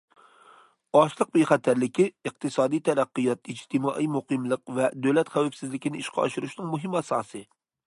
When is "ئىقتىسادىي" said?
2.29-2.81